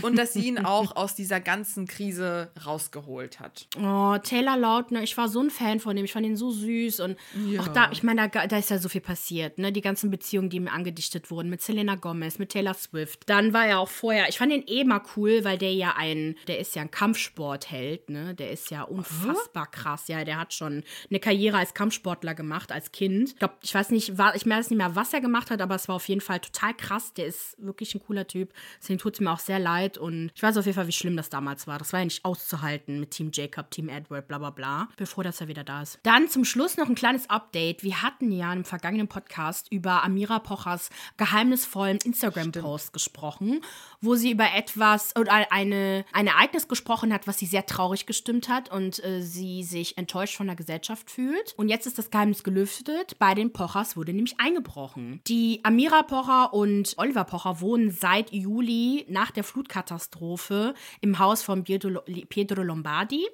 [0.01, 3.67] Und dass sie ihn auch aus dieser ganzen Krise rausgeholt hat.
[3.77, 6.05] Oh, Taylor Lautner, ich war so ein Fan von ihm.
[6.05, 6.99] Ich fand ihn so süß.
[7.01, 7.17] Und
[7.47, 7.61] ja.
[7.61, 9.57] auch da, ich meine, da, da, ist ja so viel passiert.
[9.57, 9.71] Ne?
[9.71, 13.21] Die ganzen Beziehungen, die ihm angedichtet wurden mit Selena Gomez, mit Taylor Swift.
[13.27, 16.35] Dann war er auch vorher, ich fand ihn eh mal cool, weil der ja ein,
[16.47, 18.09] der ist ja ein Kampfsportheld.
[18.09, 18.35] Ne?
[18.35, 20.07] Der ist ja unfassbar krass.
[20.07, 23.29] Ja, der hat schon eine Karriere als Kampfsportler gemacht, als Kind.
[23.29, 25.75] Ich glaube, ich weiß nicht, war, ich weiß nicht mehr, was er gemacht hat, aber
[25.75, 27.13] es war auf jeden Fall total krass.
[27.13, 28.53] Der ist wirklich ein cooler Typ.
[28.81, 29.97] Deswegen tut es mir auch sehr leid.
[29.97, 31.77] Und ich weiß auf jeden Fall, wie schlimm das damals war.
[31.79, 34.89] Das war ja nicht auszuhalten mit Team Jacob, Team Edward, bla bla bla.
[34.97, 35.99] Bevor dass er wieder da ist.
[36.03, 37.83] Dann zum Schluss noch ein kleines Update.
[37.83, 43.61] Wir hatten ja im vergangenen Podcast über Amira Pochers geheimnisvollen Instagram Instagram-Post gesprochen,
[44.01, 48.49] wo sie über etwas oder eine, ein Ereignis gesprochen hat, was sie sehr traurig gestimmt
[48.49, 51.53] hat und äh, sie sich enttäuscht von der Gesellschaft fühlt.
[51.57, 53.17] Und jetzt ist das Geheimnis gelüftet.
[53.19, 55.21] Bei den Pochers wurde nämlich eingebrochen.
[55.27, 61.63] Die Amira Pocher und Oliver Pocher wohnen seit Juli nach der Flutkatastrophe im Haus von
[61.63, 63.27] Pietro Lombardi.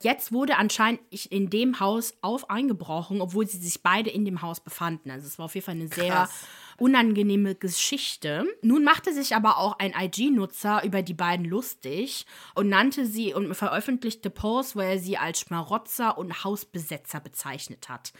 [0.00, 4.60] Jetzt wurde anscheinend in dem Haus auf eingebrochen, obwohl sie sich beide in dem Haus
[4.60, 5.10] befanden.
[5.10, 6.46] Also es war auf jeden Fall eine sehr Krass
[6.78, 8.44] unangenehme Geschichte.
[8.62, 12.26] Nun machte sich aber auch ein IG-Nutzer über die beiden lustig
[12.56, 18.12] und nannte sie und veröffentlichte Posts, wo er sie als Schmarotzer und Hausbesetzer bezeichnet hat.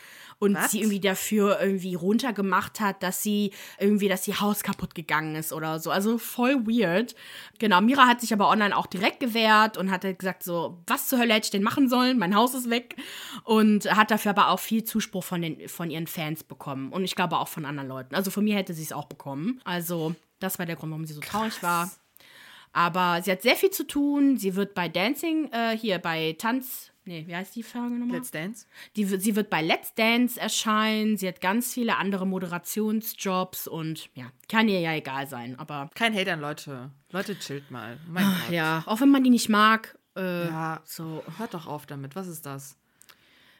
[0.42, 0.72] Und Was?
[0.72, 5.52] sie irgendwie dafür irgendwie runtergemacht hat, dass sie irgendwie, dass ihr Haus kaputt gegangen ist
[5.52, 5.92] oder so.
[5.92, 7.14] Also voll weird.
[7.60, 11.06] Genau, Mira hat sich aber online auch direkt gewehrt und hat halt gesagt so, was
[11.06, 12.18] zur Hölle hätte ich denn machen sollen?
[12.18, 12.96] Mein Haus ist weg.
[13.44, 16.90] Und hat dafür aber auch viel Zuspruch von, den, von ihren Fans bekommen.
[16.90, 18.16] Und ich glaube auch von anderen Leuten.
[18.16, 19.60] Also von mir hätte sie es auch bekommen.
[19.62, 21.88] Also das war der Grund, warum sie so traurig war.
[22.72, 24.38] Aber sie hat sehr viel zu tun.
[24.38, 28.16] Sie wird bei Dancing, äh, hier bei Tanz, nee, wie heißt die Folge nochmal?
[28.18, 28.66] Let's Dance.
[28.96, 31.16] Die, sie wird bei Let's Dance erscheinen.
[31.16, 35.58] Sie hat ganz viele andere Moderationsjobs und ja, kann ihr ja egal sein.
[35.58, 36.90] Aber Kein Hate an Leute.
[37.10, 37.98] Leute, chillt mal.
[38.08, 38.54] Mein Ah, Gott.
[38.54, 42.16] ja, auch wenn man die nicht mag, äh, Ja, so, hört doch auf damit.
[42.16, 42.76] Was ist das?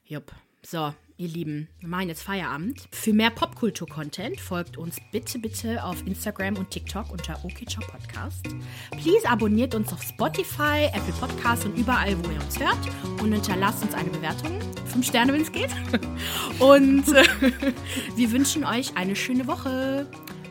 [0.05, 0.33] jupp.
[0.65, 2.85] So, ihr Lieben, wir machen jetzt Feierabend.
[2.93, 8.47] Für mehr Popkultur-Content folgt uns bitte, bitte auf Instagram und TikTok unter OKCHOP Podcast.
[8.93, 12.79] Please abonniert uns auf Spotify, Apple Podcasts und überall, wo ihr uns hört.
[13.21, 14.53] Und hinterlasst uns eine Bewertung.
[14.87, 15.71] Fünf Sterne, wenn es geht.
[16.61, 17.25] Und äh,
[18.17, 20.07] wir wünschen euch eine schöne Woche.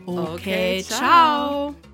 [0.05, 1.73] Okay, Okay, ciao.
[1.73, 1.90] ciao.